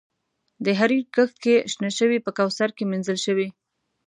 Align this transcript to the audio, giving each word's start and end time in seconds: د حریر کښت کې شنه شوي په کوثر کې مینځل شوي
د 0.63 0.65
حریر 0.79 1.03
کښت 1.15 1.35
کې 1.43 1.55
شنه 1.71 1.89
شوي 1.97 2.17
په 2.25 2.31
کوثر 2.37 2.69
کې 2.77 2.83
مینځل 2.91 3.17
شوي 3.25 3.47